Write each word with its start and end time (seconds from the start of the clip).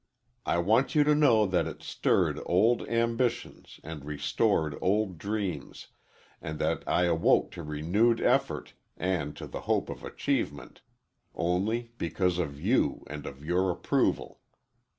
I 0.47 0.57
want 0.57 0.95
you 0.95 1.03
to 1.03 1.13
know 1.13 1.45
that 1.45 1.67
it 1.67 1.83
stirred 1.83 2.39
old 2.47 2.81
ambitions 2.89 3.79
and 3.83 4.03
restored 4.03 4.75
old 4.81 5.19
dreams, 5.19 5.89
and 6.41 6.57
that 6.57 6.83
I 6.87 7.03
awoke 7.03 7.51
to 7.51 7.61
renewed 7.61 8.19
effort 8.19 8.73
and 8.97 9.37
to 9.37 9.45
the 9.45 9.61
hope 9.61 9.89
of 9.89 10.03
achievement 10.03 10.81
only 11.35 11.91
because 11.99 12.39
of 12.39 12.59
you 12.59 13.03
and 13.11 13.27
of 13.27 13.45
your 13.45 13.69
approval. 13.69 14.39